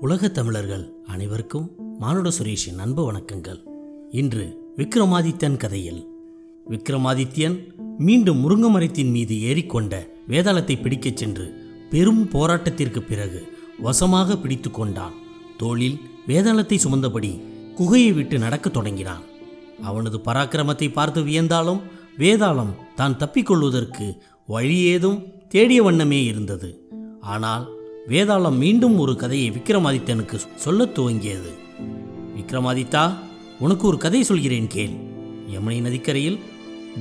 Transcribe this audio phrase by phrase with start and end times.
[0.00, 3.62] உலகத் தமிழர்கள் அனைவருக்கும் மானுட சுரேஷின் அன்பு வணக்கங்கள்.
[4.10, 6.06] இன்று விக்ரமாதித்யன் கதையில்.
[6.70, 7.58] விக்ரமாதித்யன்
[7.98, 11.54] மீண்டும் முருங்கமரத்தின் மீது ஏறிக்கொண்ட வேதாளத்தை பிடிக்கச் சென்று
[11.90, 15.12] பெரும் போராட்டத்திற்கு பிறகு வசமாக பிடித்து கொண்டான்.
[15.56, 17.40] தோளில் வேதாளத்தை சுமந்தபடி
[17.76, 19.22] குகையை விட்டு நடக்கத் தொடங்கினான்.
[19.82, 21.80] அவனது பராக்கிரமத்தை பார்த்து வியந்தாலும்
[22.18, 26.88] வேதாளம் தான் தப்பிக்கொள்வதற்கு வழி ஏதும் தேடிய வண்ணமே இருந்தது.
[27.20, 27.73] ஆனால்
[28.08, 31.54] வேதாளம் மீண்டும் ஒரு கதையை விக்ரமாதித்தனுக்கு சொல்லத் துவங்கியது.
[32.36, 33.12] விக்ரமாதித்தா
[33.58, 34.90] உனக்கு ஒரு கதை சொல்கிறேன் கேள்.
[35.50, 36.38] யமுனை நதிக்கரையில்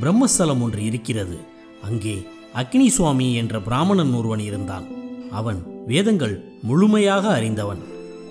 [0.01, 1.37] பிரம்மஸ்தலம் ஒன்று இருக்கிறது.
[1.83, 4.83] அங்கே அக்னி சுவாமி என்ற பிராமணன் ஒருவன் இருந்தான்.
[5.31, 7.79] அவன் வேதங்கள் முழுமையாக அறிந்தவன்.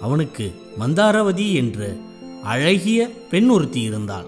[0.01, 1.97] அவனுக்கு மந்தாரவதி என்ற
[2.43, 4.27] அழகிய பெண் ஒருத்தி இருந்தாள்.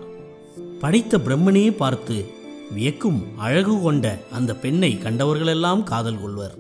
[0.80, 2.26] படைத்த பிரம்மனே பார்த்து
[2.74, 6.54] வியக்கும் அழகு கொண்ட அந்த பெண்ணை கண்டவர்களெல்லாம் காதல் கொள்வர்.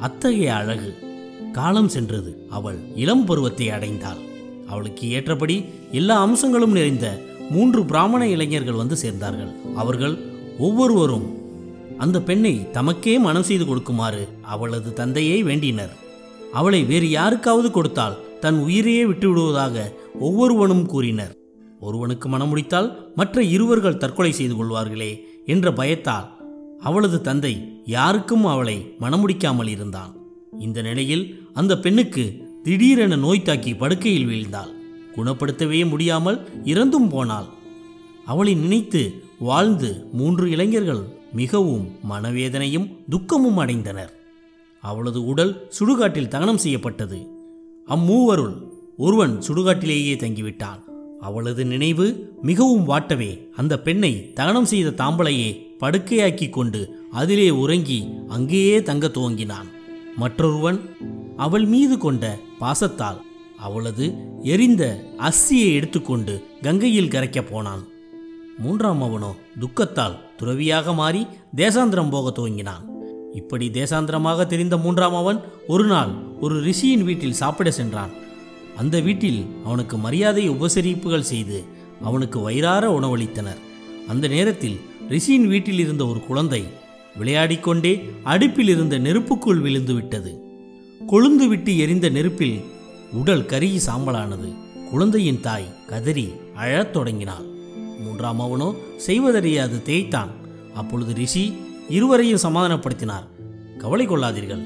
[0.00, 1.09] அத்தகைய அழகு
[1.52, 2.46] காலம் சென்றது.
[2.50, 4.20] அவள் இளம் பருவத்தை அடைந்தாள்.
[4.68, 7.06] அவளுக்கு ஏற்றபடி எல்லா அம்சங்களும் நிறைந்த
[7.50, 9.52] மூன்று பிராமண இளைஞர்கள் வந்து சேர்ந்தார்கள்.
[9.74, 10.14] அவர்கள்
[10.58, 11.26] ஒவ்வொருவரும்
[11.98, 15.94] அந்த பெண்ணை தமக்கே மனம் செய்து கொடுக்குமாறு அவளது தந்தையை வேண்டினர்.
[16.52, 19.76] அவளை வேறு யாருக்காவது கொடுத்தால் தன் உயிரையே விட்டுவிடுவதாக
[20.20, 21.34] ஒவ்வொருவனும் கூறினர்.
[21.80, 25.12] ஒருவனுக்கு மனம் முடித்தால் மற்ற இருவர்கள் தற்கொலை செய்து கொள்வார்களே
[25.46, 26.28] என்ற பயத்தால்
[26.80, 30.12] அவளது தந்தை யாருக்கும் அவளை மணமுடிக்காமல் இருந்தான்.
[30.60, 32.24] இந்த நிலையில் அந்த பெண்ணுக்கு
[32.62, 34.72] திடீரென நோய் தாக்கி படுக்கையில் வீழ்ந்தாள்.
[35.16, 37.48] குணப்படுத்தவே முடியாமல் இறந்தும் போனாள்.
[38.24, 39.02] அவளை நினைத்து
[39.38, 44.12] வாழ்ந்து மூன்று இளைஞர்கள் மிகவும் மனவேதனையும் துக்கமும் அடைந்தனர்.
[44.84, 47.18] அவளது உடல் சுடுகாட்டில் தகனம் செய்யப்பட்டது.
[47.88, 48.54] அம்மூவருள்
[48.96, 50.80] ஒருவன் சுடுகாட்டிலேயே தங்கிவிட்டான்.
[51.20, 52.06] அவளது நினைவு
[52.42, 55.50] மிகவும் வாட்டவே அந்த பெண்ணை தகனம் செய்த தாம்பலையே
[55.80, 59.68] படுக்கையாக்கி கொண்டு அதிலே உறங்கி அங்கேயே தங்க துவங்கினான்.
[60.16, 60.80] மற்றொருவன்
[61.36, 63.20] அவள் மீது கொண்ட பாசத்தால்
[63.58, 67.88] அவளது எரிந்த அஸ்தியை எடுத்துக்கொண்டு கங்கையில் கரைக்கப் போனான்.
[68.58, 71.26] மூன்றாம் அவனோ துக்கத்தால் துறவியாக மாறி
[71.56, 72.84] தேசாந்திரம் போக துவங்கினான்.
[73.34, 76.10] இப்படி தேசாந்திரமாக தெரிந்த மூன்றாம் அவன் ஒரு நாள்
[76.40, 78.10] ஒரு ரிஷியின் வீட்டில் சாப்பிட சென்றான்.
[78.76, 81.64] அந்த வீட்டில் அவனுக்கு மரியாதை உபசரிப்புகள் செய்து
[82.02, 83.60] அவனுக்கு வயிறார உணவளித்தனர்.
[84.08, 86.64] அந்த நேரத்தில் ரிஷியின் வீட்டில் இருந்த ஒரு குழந்தை
[87.18, 90.32] விளையாடிக்கொண்டே அடுப்பில் இருந்த நெருப்புக்குள் விழுந்து விட்டது
[91.08, 92.60] கொழுந்து விட்டு எரிந்த நெருப்பில்
[93.12, 94.48] உடல் கருகி சாம்பலானது.
[94.90, 97.46] குழந்தையின் தாய் கதறி அழத் தொடங்கினாள்.
[97.98, 100.30] மூன்றாம் அவனோ செய்வதறியாது தேய்த்தான்.
[100.74, 101.52] அப்பொழுது ரிஷி
[101.88, 103.26] இருவரையும் சமாதானப்படுத்தினார்.
[103.78, 104.62] கவலை கொள்ளாதீர்கள்.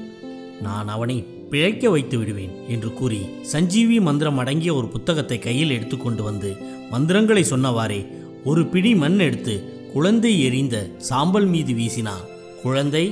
[0.61, 1.17] நான் அவனை
[1.49, 6.57] பிழைக்க வைத்து விடுவேன் என்று கூறி சஞ்சீவி மந்திரம் அடங்கிய ஒரு புத்தகத்தை கையில் எடுத்துக்கொண்டு வந்து
[6.89, 8.07] மந்திரங்களை சொன்னவாறே
[8.43, 9.55] ஒரு பிடி மண் எடுத்து
[9.93, 12.25] குழந்தை எரிந்த சாம்பல் மீது வீசினான்.
[12.65, 13.03] குழந்தை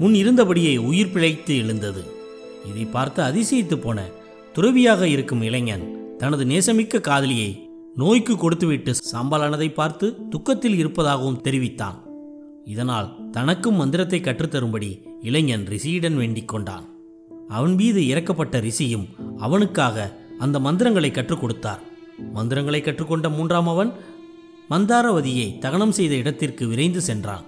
[0.00, 2.02] முன் இருந்தபடியே உயிர் பிழைத்து எழுந்தது.
[2.68, 3.98] இதை பார்த்து அதிசயித்து போன
[4.54, 5.84] துறவியாக இருக்கும் இளைஞன்
[6.18, 7.50] தனது நேசமிக்க காதலியை
[8.00, 11.98] நோய்க்கு கொடுத்துவிட்டு சாம்பலானதை பார்த்து துக்கத்தில் இருப்பதாகவும் தெரிவித்தான்.
[12.64, 14.90] இதனால் தனக்கும் மந்திரத்தை கற்றுத்தரும்படி
[15.22, 16.86] இளைஞன் ரிஷியிடம் வேண்டிக் கொண்டான்.
[17.48, 19.06] அவன் மீது இறக்கப்பட்ட ரிஷியும்
[19.38, 20.06] அவனுக்காக
[20.38, 21.82] அந்த மந்திரங்களை கற்றுக் கொடுத்தார்.
[22.36, 23.92] மந்திரங்களை கற்றுக்கொண்ட மூன்றாம் அவன்
[24.70, 27.46] மந்தாரவதியை தகனம் செய்த இடத்திற்கு விரைந்து சென்றான்.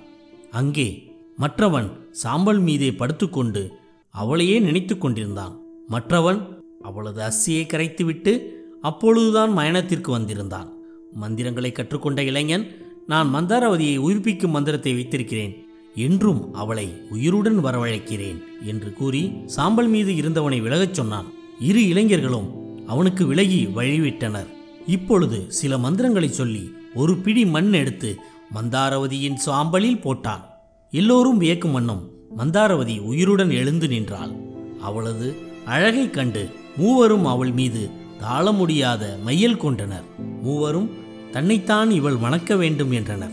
[0.61, 0.89] அங்கே
[1.37, 3.73] மற்றவன் சாம்பல் மீதே படுத்துக்கொண்டு
[4.11, 5.61] அவளையே நினைத்து கொண்டிருந்தான்.
[5.89, 8.43] மற்றவன் அவளது அஸ்தியை கரைத்துவிட்டு
[8.81, 10.73] அப்பொழுதுதான் மயணத்திற்கு வந்திருந்தான்.
[11.13, 12.67] மந்திரங்களை கற்றுக்கொண்ட இளைஞன்
[13.07, 15.67] நான் மந்தாரவதியை உயிர்ப்பிக்கும் மந்திரத்தை வைத்திருக்கிறேன்.
[15.95, 21.27] என்றும் அவளை உயிருடன் வரவழைக்கிறேன் என்று கூறி சாம்பல் மீது இருந்தவனை விலகச் சொன்னான்.
[21.61, 22.49] இரு இளைஞர்களும்
[22.87, 24.47] அவனுக்கு விலகி வழிவிட்டனர்.
[24.87, 28.17] இப்பொழுது சில மந்திரங்களை சொல்லி ஒரு பிடி மண் எடுத்து
[28.55, 30.51] மந்தாரவதியின் சாம்பலில் போட்டான்.
[30.95, 34.33] எல்லோரும் வியக்கும் வண்ணம் மந்தாரவதி உயிருடன் எழுந்து நின்றாள்.
[34.81, 40.05] அவளது அழகைக் கண்டு மூவரும் அவள் மீது தாழ முடியாத மையல் கொண்டனர்.
[40.43, 40.91] மூவரும்
[41.31, 43.31] தன்னைத்தான் இவள் வணக்க வேண்டும் என்றனர்.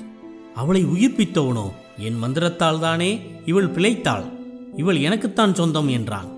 [0.55, 1.71] அவளை உயிர்ப்பித்தவனோ?
[1.97, 4.23] என் மந்திரத்தால் தானே இவள் பிழைத்தாள்.
[4.77, 6.29] இவள் எனக்குத்தான் சொந்தம் என்றான்.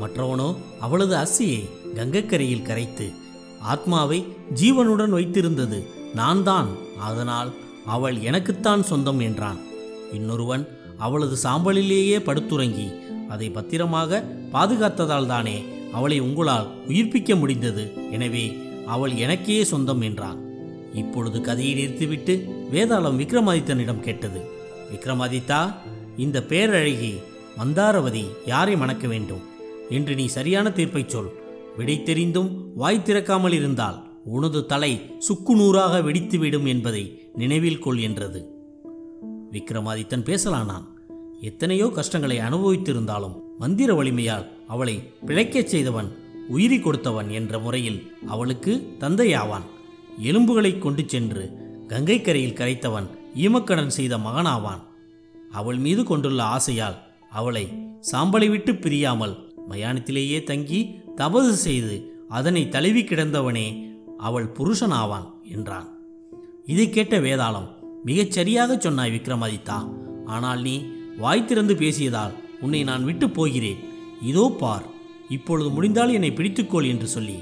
[0.00, 1.62] மற்றவனோ அவளது அசியை
[1.94, 3.10] கங்கக்கரையில் கரைத்து
[3.60, 4.26] ஆத்மாவை
[4.62, 5.82] ஜீவனுடன் வைத்திருந்தது
[6.14, 6.68] நான் தான்
[7.00, 7.54] அதனால்
[7.86, 9.66] அவள் எனக்குத்தான் சொந்தம் என்றான்.
[10.12, 10.68] இன்னொருவன்
[10.98, 12.88] அவளது சாம்பலிலேயே படுத்துறங்கி
[13.28, 17.92] அதை பத்திரமாக பாதுகாத்ததால் தானே அவளை உங்களால் உயிர்ப்பிக்க முடிந்தது.
[18.10, 18.56] எனவே
[18.86, 20.38] அவள் எனக்கே சொந்தம் என்றான்
[20.94, 22.34] இப்பொழுது கதையை நிறுத்திவிட்டு
[22.72, 24.40] வேதாளம் விக்ரமாதித்தனிடம் கேட்டது.
[24.92, 25.74] விக்ரமாதித்தா
[26.16, 27.14] இந்த பேரழகி
[27.58, 29.40] மந்தாரவதி யாரை மணக்க வேண்டும்?
[29.90, 31.30] என்று நீ சரியான தீர்ப்பை சொல்.
[31.76, 38.57] விடை தெரிந்தும் வாய் திறக்காமல் இருந்தால் உனது தலை சுக்குநூறாக வெடித்துவிடும் என்பதை நினைவில் கொள் என்றது.
[39.52, 40.86] விக்ரமாதித்தன் பேசலானான்.
[41.40, 44.94] எத்தனையோ கஷ்டங்களை அனுபவித்திருந்தாலும் மந்திர வலிமையால் அவளை
[45.26, 46.08] பிழைக்கச் செய்தவன்
[46.48, 49.66] உயிரி கொடுத்தவன் என்ற முறையில் அவளுக்கு தந்தையாவான்.
[50.18, 51.44] எலும்புகளை கொண்டு சென்று
[51.86, 54.82] கங்கை கரையில் கரைத்தவன் ஈமக்கடன் செய்த மகனாவான்.
[55.50, 56.96] அவள் மீது கொண்டுள்ள ஆசையால்
[57.30, 57.64] அவளை
[58.12, 59.34] சாம்பலை விட்டு பிரியாமல்
[59.70, 60.80] மயானத்திலேயே தங்கி
[61.16, 61.94] தபசு செய்து
[62.28, 63.66] அதனை தழுவி கிடந்தவனே
[64.18, 65.88] அவள் புருஷனாவான் என்றான்.
[66.66, 67.68] இதை கேட்ட வேதாளம்
[68.08, 69.92] மிகச் சரியாக சொன்னாய் விக்ரமாதித்தா.
[70.24, 70.82] ஆனால் நீ
[71.16, 73.76] வாய் திறந்து பேசியதால் உன்னை நான் விட்டு போகிறேன்.
[74.22, 74.82] இதோ பார்
[75.28, 77.34] இப்பொழுது முடிந்தால் என்னை பிடித்துக்கொள் என்று சொல்லி.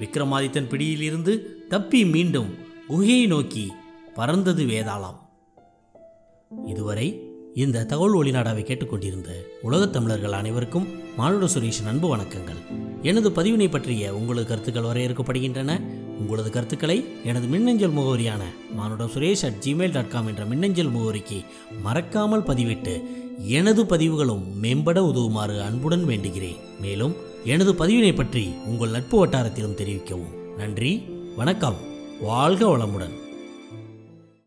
[0.00, 2.54] விக்ரமாதித்தன் பிடியிலிருந்து தப்பி மீண்டும்
[2.88, 3.72] குகையை நோக்கி
[4.14, 5.18] பறந்தது வேதாளம்.
[6.66, 7.22] இதுவரை
[7.54, 12.60] இந்த தகவல் ஒளிநாடாவை கேட்டுக்கொண்டிருந்த உலகத் தமிழர்கள் அனைவருக்கும் மானுட சுரேஷ் அன்பு வணக்கங்கள்.
[13.02, 15.80] எனது பதிவினை பற்றிய உங்களது கருத்துக்கள் வரையறுக்கப்படுகின்றன.
[16.18, 18.42] உங்களது கருத்துக்களை எனது மின்னஞ்சல் முகவரியான
[18.74, 21.44] மானுட Suresh at Gmail dot com என்ற மின்னஞ்சல் முகவரிக்கு
[21.82, 22.94] மறக்காமல் பதிவிட்டு
[23.38, 26.58] எனது பதிவுகளும் மேம்பட உதவுமாறு அன்புடன் வேண்டுகிறேன்.
[26.80, 30.34] மேலும் எனது பதிவினை பற்றி உங்கள் நட்பு வட்டாரத்திலும் தெரிவிக்கவும்.
[30.56, 30.92] நன்றி
[31.36, 31.76] வணக்கம்
[32.20, 33.14] வாழ்க வளமுடன்.